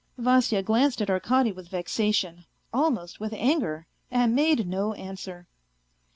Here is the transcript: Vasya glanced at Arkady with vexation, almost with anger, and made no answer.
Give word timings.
Vasya 0.17 0.63
glanced 0.63 0.99
at 1.03 1.11
Arkady 1.11 1.51
with 1.51 1.67
vexation, 1.69 2.45
almost 2.73 3.19
with 3.19 3.33
anger, 3.33 3.85
and 4.09 4.33
made 4.33 4.67
no 4.67 4.93
answer. 4.93 5.47